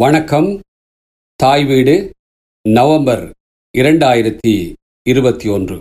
வணக்கம். 0.00 0.60
தாய் 1.40 1.64
வீடு 1.64 2.12
நவம்பர் 2.64 3.22
இரண்டாயிரத்தி 3.78 4.52
இருபத்தி 5.02 5.48
ஒன்று. 5.48 5.78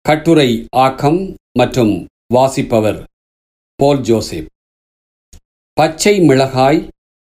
கட்டுரை 0.00 0.66
ஆக்கம் 0.70 1.36
மற்றும் 1.58 2.06
வாசிப்பவர் 2.34 3.04
போல் 3.76 4.00
ஜோசப். 4.00 4.50
பச்சை 5.72 6.20
மிளகாய் 6.20 6.88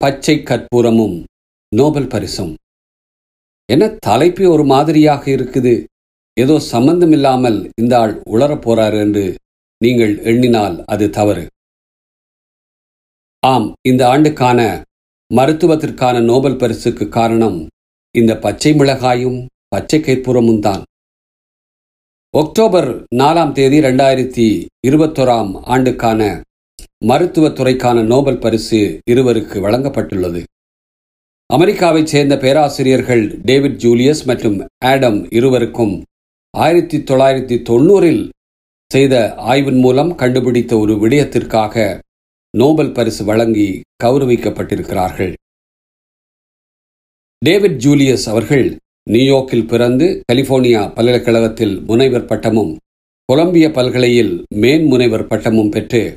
பச்சை 0.04 0.36
கற்பூரமும் 0.36 1.24
நோபல் 1.72 2.06
பரிசும். 2.06 2.54
என்ன 3.66 3.88
தலைப்பு 4.08 4.50
ஒரு 4.50 4.64
மாதிரியாக 4.64 5.30
இருக்குது. 5.30 5.74
ஏதோ 6.34 6.58
சம்பந்தமில்லாமல் 6.58 7.70
இந்த 7.82 7.98
ஆள் 7.98 8.14
உளரப்போறார் 8.30 8.98
என்று 9.04 9.36
நீங்கள் 9.84 10.14
எண்ணினால் 10.18 10.84
அது 10.84 11.10
தவறு. 11.10 11.46
ஆம் 13.42 13.74
இந்த 13.82 14.08
ஆண்டுக்கான 14.08 14.86
மருத்துவத்திற்கான 15.30 16.20
நோபல் 16.20 16.56
பரிசுக்கு 16.56 17.08
காரணம் 17.08 17.58
இந்த 18.14 18.32
பச்சை 18.38 18.70
மிளகாயும் 18.72 19.40
பச்சை 19.68 19.98
கைப்புறமும் 20.00 20.62
தான். 20.66 20.82
ஒக்டோபர் 22.34 22.88
நாலாம் 23.20 23.52
தேதி 23.52 23.78
ரெண்டாயிரத்தி 23.80 24.46
இருபத்தோராம் 24.88 25.50
ஆண்டுக்கான 25.74 26.20
மருத்துவத்துறைக்கான 27.10 27.98
நோபல் 28.04 28.38
பரிசு 28.38 28.80
இருவருக்கு 29.10 29.56
வழங்கப்பட்டுள்ளது. 29.66 30.40
அமெரிக்காவைச் 31.50 32.10
சேர்ந்த 32.14 32.34
பேராசிரியர்கள் 32.36 33.24
டேவிட் 33.44 33.78
ஜூலியஸ் 33.84 34.24
மற்றும் 34.24 34.58
ஆடம் 34.84 35.20
இருவருக்கும் 35.30 35.94
ஆயிரத்தி 36.54 36.98
தொள்ளாயிரத்தி 37.10 37.56
தொண்ணூறில் 37.70 38.24
செய்த 38.90 39.14
ஆய்வின் 39.52 39.80
மூலம் 39.80 40.12
கண்டுபிடித்த 40.14 40.72
ஒரு 40.78 40.94
விடயத்திற்காக 41.02 41.74
நோபல் 42.50 42.92
பரிசு 42.92 43.24
வழங்கி 43.24 43.80
கௌரவிக்கப்பட்டிருக்கிறார்கள். 44.04 45.32
டேவிட் 47.44 47.78
ஜூலியஸ் 47.78 48.28
அவர்கள் 48.28 48.76
நியூயார்க்கில் 49.10 49.66
பிறந்து 49.66 50.22
கலிபோர்னியா 50.32 50.94
பல்கலைக்கழகத்தில் 50.94 51.80
முனைவர் 51.80 52.24
பட்டமும் 52.24 52.76
கொலம்பிய 53.24 53.70
பல்கலையில் 53.70 54.44
மேன்முனைவர் 54.54 55.26
பட்டமும் 55.26 55.68
பெற்று 55.68 56.16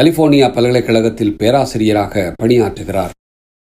கலிபோர்னியா 0.00 0.48
பல்கலைக்கழகத்தில் 0.52 1.36
பேராசிரியராக 1.36 2.34
பணியாற்றுகிறார். 2.42 3.10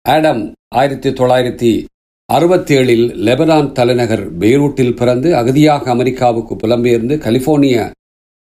ஆடம் 0.06 0.54
ஆயிரத்தி 0.76 1.10
தொள்ளாயிரத்தி 1.10 1.86
அறுபத்தி 2.26 2.76
ஏழில் 2.76 3.06
லெபனான் 3.28 3.72
தலைநகர் 3.72 4.38
பெய்ரூட்டில் 4.38 4.96
பிறந்து 4.96 5.30
அகதியாக 5.36 5.90
அமெரிக்காவுக்கு 5.90 6.56
புலம்பெயர்ந்து 6.56 7.18
கலிபோர்னிய 7.18 7.92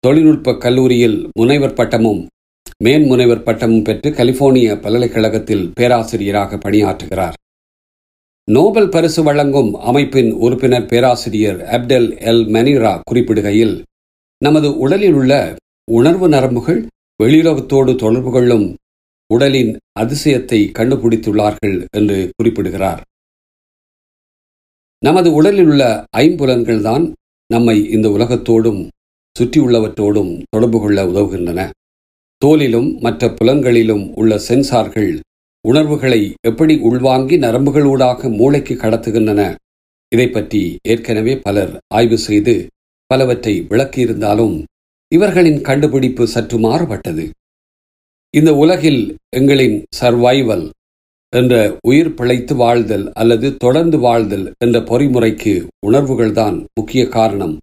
தொழில்நுட்ப 0.04 0.54
கல்லூரியில் 0.54 1.28
முனைவர் 1.38 1.72
பட்டமும் 1.72 2.27
மேன் 2.82 3.06
முனைவர் 3.06 3.42
பட்டமும் 3.42 3.82
பெற்று 3.82 4.10
கலிபோர்னிய 4.10 4.80
பல்கலைக்கழகத்தில் 4.80 5.72
பேராசிரியராக 5.74 6.56
பணியாற்றுகிறார். 6.56 7.32
நோபல் 8.44 8.88
பரிசு 8.88 9.22
வழங்கும் 9.22 9.74
அமைப்பின் 9.74 10.32
உறுப்பினர் 10.32 10.86
பேராசிரியர் 10.86 11.58
அப்டெல் 11.60 12.08
எல். 12.30 12.40
மனிரா 12.54 13.00
குறிப்பிடுகையில் 13.10 13.82
நமது 14.44 14.78
உடலில் 14.78 15.12
உள்ள 15.12 15.56
உணர்வு 15.92 16.28
நரம்புகள் 16.28 16.86
வெளியுலகத்தோடு 17.22 17.96
தொடர்பு 17.96 18.32
கொள்ளும் 18.32 18.76
உடலின் 19.34 19.78
அதிசயத்தை 20.00 20.60
கண்டுபிடித்துள்ளார்கள் 20.78 21.84
என்று 21.96 22.30
குறிப்பிடுகிறார். 22.36 23.02
நமது 25.04 25.32
உடலில் 25.32 25.68
உள்ள 25.68 26.04
ஐம்புலன்கள்தான் 26.16 27.12
நம்மை 27.46 27.90
இந்த 27.90 28.08
உலகத்தோடும் 28.08 28.88
சுற்றியுள்ளவற்றோடும் 29.36 30.32
தொடர்பு 30.50 30.80
கொள்ள 30.80 31.04
உதவுகின்றன. 31.04 31.70
தோலிலும் 32.42 32.98
மற்ற 32.98 33.28
புலன்களிலும் 33.28 34.05
உள்ள 34.14 34.38
சென்சார்கள் 34.48 35.10
உணர்வுகளை 35.64 36.20
எப்படி 36.41 36.74
உள்வாங்கி 36.78 37.36
நரம்புகளூடாக 37.38 38.30
மூளைக்கு 38.36 38.74
கடத்துகின்றன? 38.74 39.41
இதை 40.12 40.27
பற்றி 40.28 40.62
ஏற்கனவே 40.82 41.34
பலர் 41.36 41.72
ஆய்வு 41.94 42.19
செய்து 42.19 42.55
பலவற்றை 43.06 43.55
விளக்கியிருந்தாலும் 43.69 44.56
இவர்களின் 45.12 45.60
கண்டுபிடிப்பு 45.60 46.25
சற்று 46.26 46.59
மாறுபட்டது. 46.59 47.25
இந்த 48.34 48.50
உலகில் 48.54 49.03
எங்களின் 49.37 49.78
சர்வைவல் 50.00 50.66
என்ற 51.32 51.54
உயிர் 51.88 52.14
பிழைத்து 52.14 52.54
வாழ்தல் 52.56 53.06
அல்லது 53.12 53.56
தொடர்ந்து 53.56 53.98
வாழ்தல் 53.98 54.47
என்ற 54.59 54.78
பொறிமுறைக்கு 54.81 55.54
உணர்வுகள்தான் 55.87 56.56
முக்கிய 56.75 57.03
காரணம். 57.09 57.56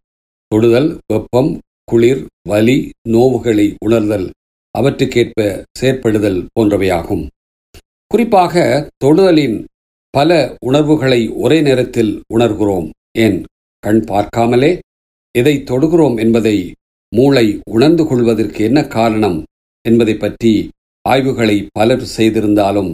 தொடுதல் 0.51 0.89
வெப்பம் 1.13 1.51
குளிர் 1.91 2.23
வலி 2.49 2.79
நோவுகளை 3.09 3.67
உணர்தல் 3.85 4.27
அவற்றுக்கேற்ப 4.75 5.39
செயற்படுதல் 5.79 6.39
போன்றவையாகும். 6.55 7.25
குறிப்பாக 8.11 8.53
தொடுதலின் 9.05 9.57
பல 10.13 10.31
உணர்வுகளை 10.59 11.21
ஒரே 11.35 11.61
நேரத்தில் 11.61 12.13
உணர்கிறோம் 12.33 12.87
ஏன்? 13.17 13.39
கண் 13.83 14.01
பார்க்காமலே 14.07 14.71
எதை 15.35 15.63
தொடுகிறோம் 15.63 16.15
என்பதை 16.19 16.57
மூளை 17.11 17.45
உணர்ந்து 17.69 18.03
கொள்வதற்கு 18.05 18.63
என்ன 18.63 18.79
காரணம் 18.87 19.37
என்பதை 19.85 20.15
பற்றி 20.15 20.53
ஆய்வுகளை 21.05 21.57
பலர் 21.71 22.05
செய்திருந்தாலும் 22.17 22.91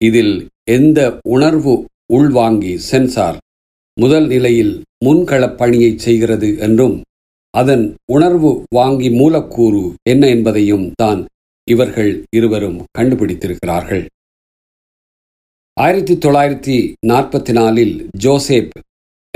இதில் 0.00 0.34
எந்த 0.70 1.00
உணர்வு 1.28 1.74
உள்வாங்கி 2.12 2.76
சென்சார் 2.82 3.38
முதல் 3.96 4.26
நிலையில் 4.26 4.74
முன்களப் 5.04 5.56
பணியை 5.56 5.98
செய்கிறது 5.98 6.48
என்றும் 6.58 6.96
அதன் 7.54 7.84
உணர்வு 8.12 8.50
வாங்கி 8.68 9.08
மூலக்கூறு 9.10 9.82
என்ன 10.10 10.28
என்பதையும் 10.28 10.86
தான் 11.02 11.20
இவர்கள் 11.68 12.10
இருவரும் 12.36 12.78
கண்டுபிடித்திருக்கிறார்கள். 12.98 14.04
ஆயிரத்தி 15.76 16.14
தொள்ளாயிரத்தி 16.14 16.76
நாற்பத்தி 17.06 17.52
நாலில் 17.52 17.94
ஜோசேப் 18.24 18.72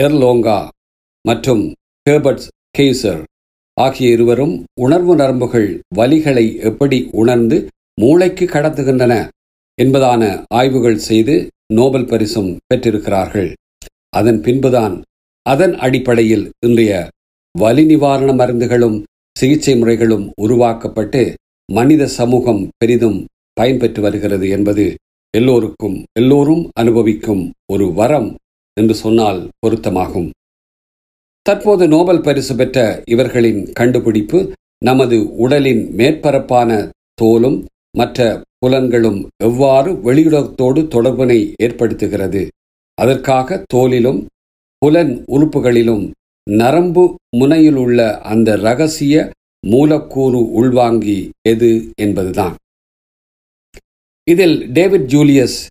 எர்லோங்கா 0.02 0.58
மற்றும் 1.24 1.62
ஹேபர்ட் 2.06 2.46
கெய்சர் 2.78 3.22
ஆகிய 3.76 4.10
இருவரும் 4.10 4.54
உணர்வு 4.80 5.14
நரம்புகள் 5.16 5.68
வலிகளை 5.96 6.46
எப்படி 6.70 6.98
உணர்ந்து 7.12 7.56
மூளைக்கு 8.00 8.46
கடத்துகின்றன 8.46 9.14
என்பதான 9.78 10.22
ஆய்வுகள் 10.54 10.98
செய்து 11.08 11.36
நோபல் 11.74 12.04
பரிசும் 12.04 12.50
பெற்றிருக்கிறார்கள். 12.66 13.50
அதன் 14.08 14.40
பின்புதான் 14.40 14.96
அதன் 15.46 15.74
அடிப்படையில் 15.76 16.46
இன்றைய 16.66 16.92
வலி 17.58 17.84
நிவாரண 17.84 18.30
மருந்துகளும் 18.32 18.96
சிகிச்சை 19.36 19.74
முறைகளும் 19.76 20.24
உருவாக்கப்பட்டு 20.40 21.20
மனித 21.68 22.06
சமூகம் 22.08 22.62
பெரிதும் 22.78 23.18
பயன்பெற்று 23.60 24.00
வருகிறது 24.00 24.46
என்பது 24.48 24.84
எல்லோருக்கும் 25.34 25.96
எல்லோரும் 26.12 26.62
அனுபவிக்கும் 26.72 27.42
ஒரு 27.72 27.86
வரம் 27.92 28.28
என்று 28.76 28.94
சொன்னால் 28.94 29.40
பொருத்தமாகும். 29.58 30.28
தற்போது 31.46 31.84
நோபல் 31.88 32.20
பரிசு 32.20 32.54
பெற்ற 32.56 32.78
இவர்களின் 33.04 33.60
கண்டுபிடிப்பு 33.72 34.38
நமது 34.84 35.16
உடலின் 35.36 35.82
மேற்பரப்பான 35.96 36.70
தோலும் 37.22 37.58
மற்ற 37.90 38.26
புலன்களும் 38.58 39.20
எவ்வாறு 39.44 39.90
வெளியுலகத்தோடு 40.06 40.80
தொடர்பினை 40.94 41.40
ஏற்படுத்துகிறது 41.62 42.42
அதற்காக 42.98 43.64
தோலிலும் 43.74 44.20
புலன் 44.82 45.12
உறுப்புகளிலும் 45.28 46.04
நரம்பு 46.50 47.14
முனையில் 47.36 47.74
உள்ள 47.74 48.18
அந்த 48.20 48.56
ரகசிய 48.56 49.30
மூலக்கூறு 49.66 50.52
உள்வாங்கி 50.52 51.30
எது 51.48 51.92
என்பதுதான். 51.94 52.54
இதில் 54.24 54.72
டேவிட் 54.72 55.06
ஜூலியஸ் 55.06 55.66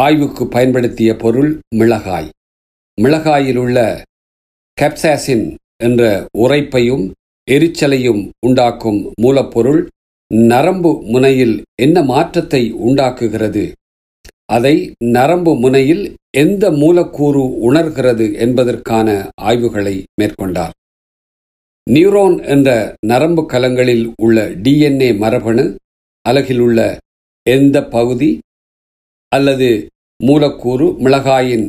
ஆய்வுக்கு 0.00 0.46
பயன்படுத்திய 0.46 1.16
பொருள் 1.16 1.60
மிளகாய். 1.74 2.28
மிளகாயில் 3.00 3.56
உள்ள 3.56 4.04
கெப்சாசின் 4.80 5.56
என்ற 5.84 6.26
உரைப்பையும் 6.38 7.10
எரிச்சலையும் 7.50 8.30
உண்டாக்கும் 8.46 9.12
மூலப்பொருள் 9.22 9.86
நரம்பு 10.26 11.02
முனையில் 11.02 11.62
என்ன 11.82 12.02
மாற்றத்தை 12.02 12.72
உண்டாக்குகிறது 12.72 13.72
அதை 14.56 14.74
நரம்பு 15.16 15.52
முனையில் 15.54 16.04
எந்த 16.42 16.64
மூலக்கூறு 16.80 17.42
உணர்கிறது 17.68 18.26
என்பதற்கான 18.44 19.08
ஆய்வுகளை 19.48 19.94
மேற்கொண்டார். 20.20 20.74
நியூரோன் 21.86 22.36
என்ற 22.54 22.68
நரம்பு 23.10 23.42
கலங்களில் 23.52 24.04
உள்ள 24.24 24.44
டிஎன்ஏ 24.64 25.10
மரபணு 25.22 25.64
அலகில் 26.24 26.62
உள்ள 26.66 26.80
எந்த 27.46 27.76
பகுதி 27.94 28.30
அல்லது 29.32 29.70
மூலக்கூறு 30.20 30.86
மிளகாயின் 31.04 31.66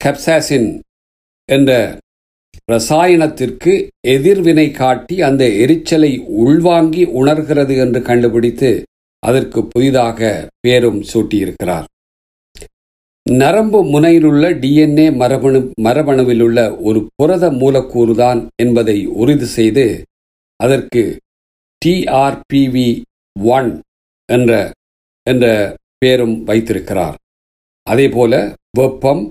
கெப்சாசின் 0.00 0.70
என்ற 1.48 1.70
ரசாயனத்திற்கு 2.72 3.72
எதிர்வினை 4.14 4.66
காட்டி 4.70 5.16
அந்த 5.28 5.44
எரிச்சலை 5.62 6.12
உள்வாங்கி 6.44 7.04
உணர்கிறது 7.20 7.76
என்று 7.76 8.02
கண்டுபிடித்து 8.02 8.70
அதற்கு 9.22 9.60
புதிதாக 9.72 10.20
பேரும் 10.60 11.00
சூட்டியிருக்கிறார். 11.12 11.86
நரம்பு 13.38 13.80
முனையிலுள்ள 13.84 14.44
டிஎன்ஏ 14.62 15.04
மரபணு 15.16 15.58
மரபணுவில் 15.82 16.40
உள்ள 16.40 16.60
ஒரு 16.88 17.00
புரத 17.16 17.44
மூலக்கூறு 17.50 18.14
தான் 18.14 18.40
என்பதை 18.62 18.96
உறுதி 19.06 19.46
செய்து 19.56 19.84
அதற்கு 20.60 21.02
டிஆர்பிவி 21.82 22.88
ஒன் 23.36 23.70
என்ற 24.28 24.72
என்ற 25.26 25.44
பேரும் 25.98 26.34
வைத்திருக்கிறார். 26.44 27.16
அதேபோல 27.86 28.32
வெப்பம் 28.78 29.22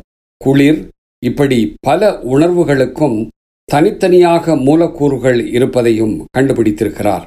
குளிர் 0.42 0.80
இப்படி 1.24 1.60
பல 1.82 2.12
உணர்வுகளுக்கும் 2.34 3.18
தனித்தனியாக 3.70 4.56
மூலக்கூறுகள் 4.68 5.40
இருப்பதையும் 5.48 6.16
கண்டுபிடித்திருக்கிறார். 6.38 7.26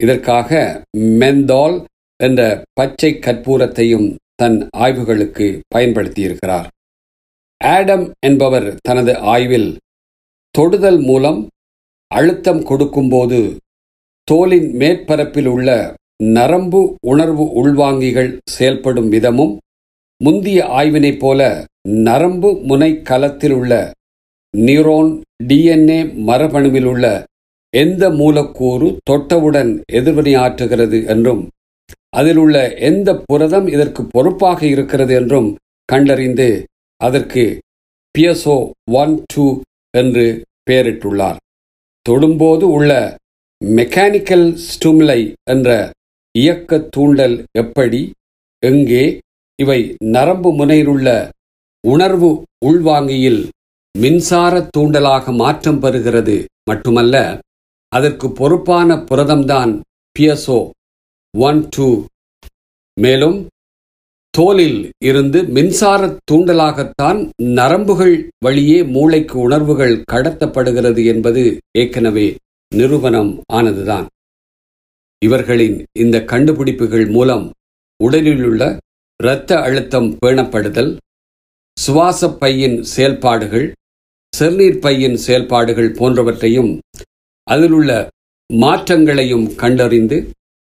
இதற்காக 0.00 0.50
மெந்தால் 1.20 1.76
என்ற 2.20 2.40
பச்சை 2.80 3.12
கற்பூரத்தையும் 3.26 4.08
தன் 4.42 4.58
ஆய்வுகளுக்கு 4.76 5.46
பயன்படுத்தியிருக்கிறார். 5.74 6.68
ஆடம் 7.60 8.06
என்பவர் 8.20 8.68
தனது 8.82 9.12
ஆய்வில் 9.32 9.70
தொடுதல் 10.54 11.00
மூலம் 11.00 11.40
அழுத்தம் 12.10 12.62
கொடுக்கும்போது 12.62 13.40
தோலின் 14.28 14.68
மேற்பரப்பில் 14.80 15.46
உள்ள 15.46 15.68
நரம்பு 16.34 16.80
உணர்வு 17.06 17.44
உள்வாங்கிகள் 17.60 18.30
செயல்படும் 18.50 19.08
விதமும் 19.08 19.54
முந்திய 20.20 20.58
ஆய்வினைப் 20.72 21.20
போல 21.20 21.40
நரம்பு 22.06 22.50
முனை 22.62 22.90
கலத்தில் 23.02 23.54
உள்ள 23.54 23.72
நியூரோன் 24.54 25.10
டிஎன்ஏ 25.48 25.98
மரபணுவில் 26.28 26.88
உள்ள 26.92 27.06
எந்த 27.74 28.04
மூலக்கூறு 28.10 28.88
தொட்டவுடன் 29.10 29.72
எதிர்வினையாற்றுகிறது 29.92 30.98
என்றும் 31.06 31.42
அதில் 32.12 32.36
உள்ள 32.36 32.56
எந்த 32.88 33.10
புரதம் 33.24 33.66
இதற்கு 33.66 34.02
பொறுப்பாக 34.06 34.60
இருக்கிறது 34.66 35.14
என்றும் 35.14 35.48
கண்டறிந்து 35.88 36.48
அதற்கு 37.00 37.44
பியசோ 38.14 38.56
ஒன் 38.92 39.14
டூ 39.34 39.46
என்று 39.98 40.24
பெயரிட்டுள்ளார். 40.70 41.38
தொடும்போது 42.06 42.64
உள்ள 42.76 42.92
மெக்கானிக்கல் 43.60 44.46
ஸ்டூம்லை 44.66 45.20
என்ற 45.50 45.68
இயக்க 46.34 46.78
தூண்டல் 46.78 47.36
எப்படி? 47.58 48.00
எங்கே? 48.62 49.04
இவை 49.58 49.80
நரம்பு 50.06 50.50
முனையிலுள்ள 50.58 51.08
உணர்வு 51.84 52.30
உள்வாங்கியில் 52.66 53.42
மின்சார 53.94 54.54
தூண்டலாக 54.76 55.34
மாற்றம் 55.36 55.82
பெறுகிறது. 55.82 56.36
மட்டுமல்ல 56.70 57.16
அதற்கு 57.92 58.26
பொறுப்பான 58.32 58.94
புரதம்தான் 59.10 59.72
பியசோ 60.16 60.60
ஒன் 61.34 61.68
டூ 61.76 62.04
மேலும் 63.00 63.46
தோலில் 64.38 64.90
இருந்து 65.04 65.44
மின்சார 65.44 66.18
தூண்டலாகத்தான் 66.30 67.20
நரம்புகள் 67.36 68.28
வழியே 68.38 68.82
மூளைக்கு 68.84 69.38
உணர்வுகள் 69.38 70.02
கடத்தப்படுகிறது 70.12 71.04
என்பது 71.04 71.42
ஏற்கனவே 71.78 72.36
நிரூபணம் 72.72 73.32
ஆனதுதான். 73.52 74.06
இவர்களின் 75.22 75.84
இந்த 75.92 76.24
கண்டுபிடிப்புகள் 76.24 77.06
மூலம் 77.06 77.50
உடலிலுள்ள 78.00 78.62
இரத்த 79.20 79.60
அழுத்தம் 79.60 80.18
பேணப்படுதல் 80.26 80.96
சுவாச 81.76 82.28
பையின் 82.40 82.80
செயல்பாடுகள் 82.80 83.66
சிறுநீர் 84.32 84.80
பையின் 84.80 85.14
செயல்பாடுகள் 85.14 85.90
போன்றவற்றையும் 85.90 86.78
அதிலுள்ள 87.46 87.90
மாற்றங்களையும் 88.50 89.54
கண்டறிந்து 89.54 90.18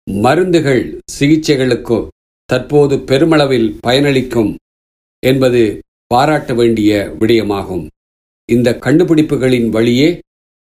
மருந்துகள் 0.07 0.83
சிகிச்சைகளுக்கு 1.17 1.99
தற்போது 2.51 2.95
பெருமளவில் 2.99 3.69
பயனளிக்கும் 3.87 4.51
என்பது 5.23 5.63
பாராட்ட 6.07 6.55
வேண்டிய 6.55 6.91
விடயமாகும். 7.21 7.85
இந்த 8.49 8.69
கண்டுபிடிப்புகளின் 8.85 9.69
வழியே 9.69 10.09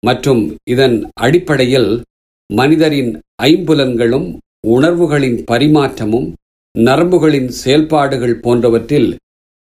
மற்றும் 0.04 0.42
இதன் 0.64 0.98
அடிப்படையில் 1.14 1.92
மனிதரின் 2.50 3.12
ஐம்புலன்களும் 3.44 4.28
உணர்வுகளின் 4.68 5.38
பரிமாற்றமும் 5.52 6.28
நரம்புகளின் 6.76 7.50
செயல்பாடுகள் 7.62 8.36
போன்றவற்றில் 8.40 9.10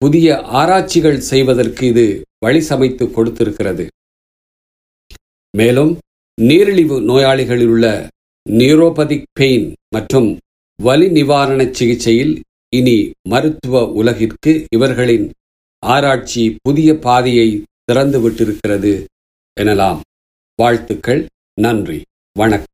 புதிய 0.02 0.28
ஆராய்ச்சிகள் 0.60 1.20
செய்வதற்கு 1.32 1.84
இது 1.88 2.06
வழி 2.46 2.62
சமைத்து 2.62 3.06
கொடுத்திருக்கிறது. 3.08 3.86
மேலும் 5.54 5.92
நீரிழிவு 6.38 6.96
நோயாளிகளில் 7.02 7.72
உள்ள 7.74 7.88
நியூரோபதிக் 8.50 9.24
பெயின் 9.34 9.76
மற்றும் 9.94 10.38
வலி 10.82 11.08
நிவாரண 11.08 11.68
சிகிச்சையில் 11.72 12.42
இனி 12.76 13.12
மருத்துவ 13.30 13.84
உலகிற்கு 13.92 14.66
இவர்களின் 14.72 15.32
ஆராய்ச்சி 15.80 16.58
புதிய 16.62 16.94
பாதையை 16.96 17.64
திறந்து 17.84 18.30
விட்டிருக்கிறது 18.30 19.06
எனலாம். 19.62 20.00
வாழ்த்துக்கள் 20.56 21.28
நன்றி 21.62 22.02
வணக்கம். 22.38 22.68